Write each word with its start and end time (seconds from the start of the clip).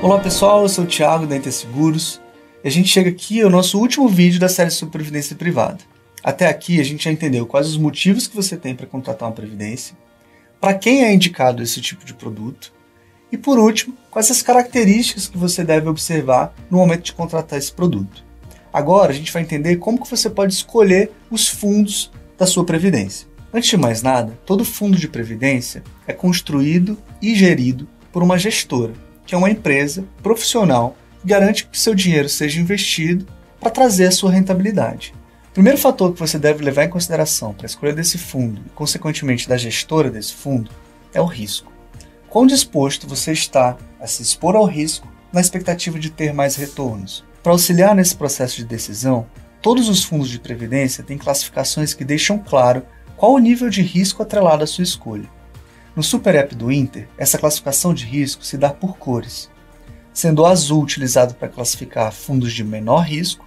Olá 0.00 0.20
pessoal, 0.20 0.62
eu 0.62 0.68
sou 0.68 0.84
o 0.84 0.86
Thiago 0.86 1.26
da 1.26 1.36
Inter 1.36 1.52
Seguros 1.52 2.20
e 2.62 2.68
a 2.68 2.70
gente 2.70 2.88
chega 2.88 3.10
aqui 3.10 3.42
ao 3.42 3.50
nosso 3.50 3.80
último 3.80 4.08
vídeo 4.08 4.38
da 4.38 4.48
série 4.48 4.70
sobre 4.70 4.92
Previdência 4.92 5.34
Privada. 5.34 5.78
Até 6.22 6.46
aqui 6.46 6.80
a 6.80 6.84
gente 6.84 7.02
já 7.02 7.10
entendeu 7.10 7.44
quais 7.44 7.66
os 7.66 7.76
motivos 7.76 8.28
que 8.28 8.36
você 8.36 8.56
tem 8.56 8.76
para 8.76 8.86
contratar 8.86 9.28
uma 9.28 9.34
Previdência, 9.34 9.96
para 10.60 10.74
quem 10.74 11.04
é 11.04 11.12
indicado 11.12 11.64
esse 11.64 11.80
tipo 11.80 12.04
de 12.04 12.14
produto 12.14 12.72
e, 13.32 13.36
por 13.36 13.58
último, 13.58 13.92
quais 14.08 14.30
as 14.30 14.40
características 14.40 15.26
que 15.26 15.36
você 15.36 15.64
deve 15.64 15.88
observar 15.88 16.54
no 16.70 16.78
momento 16.78 17.02
de 17.02 17.12
contratar 17.12 17.58
esse 17.58 17.72
produto. 17.72 18.24
Agora 18.72 19.10
a 19.10 19.14
gente 19.14 19.32
vai 19.32 19.42
entender 19.42 19.78
como 19.78 20.00
que 20.00 20.08
você 20.08 20.30
pode 20.30 20.54
escolher 20.54 21.10
os 21.28 21.48
fundos 21.48 22.12
da 22.38 22.46
sua 22.46 22.64
Previdência. 22.64 23.26
Antes 23.52 23.68
de 23.68 23.76
mais 23.76 24.00
nada, 24.00 24.38
todo 24.46 24.64
fundo 24.64 24.96
de 24.96 25.08
Previdência 25.08 25.82
é 26.06 26.12
construído 26.12 26.96
e 27.20 27.34
gerido 27.34 27.88
por 28.12 28.22
uma 28.22 28.38
gestora 28.38 29.07
que 29.28 29.34
é 29.34 29.38
uma 29.38 29.50
empresa 29.50 30.06
profissional 30.22 30.96
que 31.20 31.28
garante 31.28 31.66
que 31.66 31.78
seu 31.78 31.94
dinheiro 31.94 32.30
seja 32.30 32.58
investido 32.58 33.26
para 33.60 33.68
trazer 33.68 34.06
a 34.06 34.10
sua 34.10 34.32
rentabilidade. 34.32 35.12
O 35.50 35.52
primeiro 35.52 35.76
fator 35.76 36.14
que 36.14 36.18
você 36.18 36.38
deve 36.38 36.64
levar 36.64 36.84
em 36.84 36.88
consideração 36.88 37.52
para 37.52 37.66
a 37.66 37.68
escolha 37.68 37.92
desse 37.92 38.16
fundo 38.16 38.62
e, 38.64 38.70
consequentemente, 38.70 39.46
da 39.46 39.58
gestora 39.58 40.10
desse 40.10 40.32
fundo 40.32 40.70
é 41.12 41.20
o 41.20 41.26
risco. 41.26 41.70
Quão 42.30 42.46
disposto 42.46 43.06
você 43.06 43.32
está 43.32 43.76
a 44.00 44.06
se 44.06 44.22
expor 44.22 44.56
ao 44.56 44.64
risco 44.64 45.06
na 45.30 45.42
expectativa 45.42 45.98
de 45.98 46.08
ter 46.08 46.32
mais 46.32 46.56
retornos? 46.56 47.22
Para 47.42 47.52
auxiliar 47.52 47.94
nesse 47.94 48.16
processo 48.16 48.56
de 48.56 48.64
decisão, 48.64 49.26
todos 49.60 49.90
os 49.90 50.04
fundos 50.04 50.30
de 50.30 50.40
previdência 50.40 51.04
têm 51.04 51.18
classificações 51.18 51.92
que 51.92 52.04
deixam 52.04 52.38
claro 52.38 52.82
qual 53.14 53.34
o 53.34 53.38
nível 53.38 53.68
de 53.68 53.82
risco 53.82 54.22
atrelado 54.22 54.64
à 54.64 54.66
sua 54.66 54.84
escolha. 54.84 55.28
No 55.98 56.04
Super 56.04 56.36
App 56.36 56.54
do 56.54 56.70
Inter, 56.70 57.08
essa 57.18 57.38
classificação 57.38 57.92
de 57.92 58.04
risco 58.04 58.44
se 58.44 58.56
dá 58.56 58.70
por 58.70 58.96
cores, 58.98 59.50
sendo 60.12 60.42
o 60.42 60.46
azul 60.46 60.80
utilizado 60.80 61.34
para 61.34 61.48
classificar 61.48 62.12
fundos 62.12 62.52
de 62.52 62.62
menor 62.62 63.00
risco, 63.00 63.44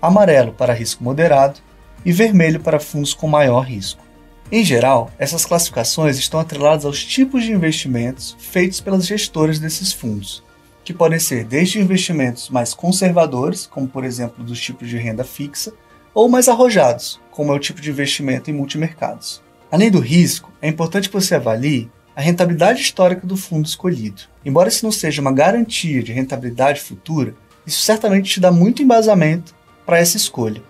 amarelo 0.00 0.52
para 0.52 0.72
risco 0.72 1.02
moderado 1.02 1.58
e 2.04 2.12
vermelho 2.12 2.60
para 2.60 2.78
fundos 2.78 3.12
com 3.12 3.26
maior 3.26 3.62
risco. 3.62 4.04
Em 4.52 4.64
geral, 4.64 5.10
essas 5.18 5.44
classificações 5.44 6.16
estão 6.16 6.38
atreladas 6.38 6.84
aos 6.84 7.04
tipos 7.04 7.42
de 7.42 7.50
investimentos 7.50 8.36
feitos 8.38 8.80
pelas 8.80 9.04
gestoras 9.04 9.58
desses 9.58 9.92
fundos, 9.92 10.44
que 10.84 10.94
podem 10.94 11.18
ser 11.18 11.42
desde 11.42 11.80
investimentos 11.80 12.50
mais 12.50 12.72
conservadores, 12.72 13.66
como 13.66 13.88
por 13.88 14.04
exemplo 14.04 14.44
dos 14.44 14.60
tipos 14.60 14.88
de 14.88 14.96
renda 14.96 15.24
fixa, 15.24 15.72
ou 16.14 16.28
mais 16.28 16.48
arrojados, 16.48 17.20
como 17.32 17.52
é 17.52 17.56
o 17.56 17.58
tipo 17.58 17.80
de 17.80 17.90
investimento 17.90 18.48
em 18.48 18.54
multimercados. 18.54 19.42
Além 19.70 19.90
do 19.90 20.00
risco, 20.00 20.50
é 20.60 20.68
importante 20.68 21.08
que 21.08 21.14
você 21.14 21.34
avalie 21.34 21.90
a 22.16 22.20
rentabilidade 22.20 22.80
histórica 22.80 23.26
do 23.26 23.36
fundo 23.36 23.66
escolhido. 23.66 24.22
Embora 24.44 24.68
isso 24.68 24.84
não 24.84 24.90
seja 24.90 25.22
uma 25.22 25.32
garantia 25.32 26.02
de 26.02 26.12
rentabilidade 26.12 26.80
futura, 26.80 27.34
isso 27.64 27.82
certamente 27.82 28.30
te 28.30 28.40
dá 28.40 28.50
muito 28.50 28.82
embasamento 28.82 29.54
para 29.86 29.98
essa 29.98 30.16
escolha. 30.16 30.62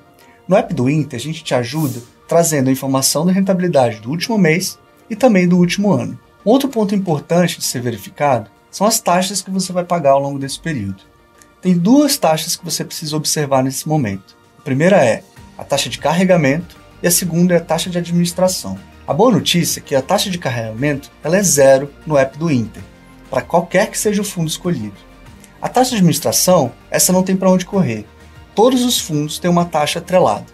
No 0.46 0.54
app 0.56 0.74
do 0.74 0.90
Inter, 0.90 1.18
a 1.18 1.22
gente 1.22 1.42
te 1.42 1.54
ajuda 1.54 2.02
trazendo 2.28 2.68
a 2.68 2.72
informação 2.72 3.24
da 3.24 3.32
rentabilidade 3.32 4.00
do 4.00 4.10
último 4.10 4.36
mês 4.36 4.78
e 5.08 5.16
também 5.16 5.48
do 5.48 5.56
último 5.56 5.92
ano. 5.92 6.18
Outro 6.44 6.68
ponto 6.68 6.94
importante 6.94 7.58
de 7.58 7.64
ser 7.64 7.80
verificado 7.80 8.50
são 8.70 8.86
as 8.86 9.00
taxas 9.00 9.42
que 9.42 9.50
você 9.50 9.72
vai 9.72 9.84
pagar 9.84 10.10
ao 10.10 10.20
longo 10.20 10.38
desse 10.38 10.60
período. 10.60 11.02
Tem 11.60 11.76
duas 11.76 12.16
taxas 12.16 12.54
que 12.54 12.64
você 12.64 12.84
precisa 12.84 13.16
observar 13.16 13.64
nesse 13.64 13.88
momento. 13.88 14.36
A 14.58 14.62
primeira 14.62 15.04
é 15.04 15.22
a 15.58 15.64
taxa 15.64 15.88
de 15.88 15.98
carregamento 15.98 16.76
e 17.02 17.06
a 17.06 17.10
segunda 17.10 17.54
é 17.54 17.56
a 17.56 17.64
taxa 17.64 17.90
de 17.90 17.98
administração. 17.98 18.78
A 19.10 19.12
boa 19.12 19.32
notícia 19.32 19.80
é 19.80 19.82
que 19.82 19.96
a 19.96 20.00
taxa 20.00 20.30
de 20.30 20.38
carregamento 20.38 21.10
ela 21.24 21.36
é 21.36 21.42
zero 21.42 21.92
no 22.06 22.16
app 22.16 22.38
do 22.38 22.48
Inter, 22.48 22.80
para 23.28 23.42
qualquer 23.42 23.90
que 23.90 23.98
seja 23.98 24.22
o 24.22 24.24
fundo 24.24 24.46
escolhido. 24.46 24.94
A 25.60 25.68
taxa 25.68 25.90
de 25.90 25.96
administração, 25.96 26.70
essa 26.92 27.12
não 27.12 27.24
tem 27.24 27.34
para 27.34 27.50
onde 27.50 27.66
correr. 27.66 28.06
Todos 28.54 28.84
os 28.84 29.00
fundos 29.00 29.40
têm 29.40 29.50
uma 29.50 29.64
taxa 29.64 29.98
atrelada. 29.98 30.46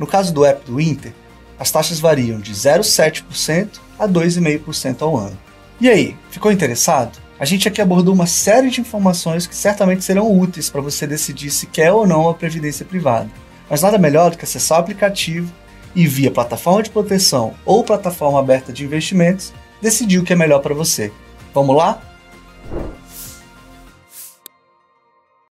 No 0.00 0.04
caso 0.04 0.34
do 0.34 0.44
app 0.44 0.68
do 0.68 0.80
Inter, 0.80 1.12
as 1.56 1.70
taxas 1.70 2.00
variam 2.00 2.40
de 2.40 2.52
0,7% 2.52 3.78
a 3.96 4.08
2,5% 4.08 5.02
ao 5.02 5.16
ano. 5.16 5.38
E 5.80 5.88
aí, 5.88 6.16
ficou 6.28 6.50
interessado? 6.50 7.20
A 7.38 7.44
gente 7.44 7.68
aqui 7.68 7.80
abordou 7.80 8.12
uma 8.12 8.26
série 8.26 8.68
de 8.68 8.80
informações 8.80 9.46
que 9.46 9.54
certamente 9.54 10.02
serão 10.02 10.36
úteis 10.36 10.68
para 10.68 10.80
você 10.80 11.06
decidir 11.06 11.52
se 11.52 11.68
quer 11.68 11.92
ou 11.92 12.04
não 12.04 12.28
a 12.28 12.34
previdência 12.34 12.84
privada. 12.84 13.30
Mas 13.70 13.80
nada 13.80 13.96
melhor 13.96 14.32
do 14.32 14.38
que 14.38 14.44
acessar 14.44 14.78
o 14.78 14.80
aplicativo 14.80 15.52
e 15.94 16.06
via 16.06 16.30
plataforma 16.30 16.82
de 16.82 16.90
proteção 16.90 17.54
ou 17.64 17.84
plataforma 17.84 18.38
aberta 18.38 18.72
de 18.72 18.84
investimentos, 18.84 19.52
decidir 19.80 20.18
o 20.18 20.24
que 20.24 20.32
é 20.32 20.36
melhor 20.36 20.60
para 20.60 20.74
você. 20.74 21.12
Vamos 21.54 21.76
lá? 21.76 22.11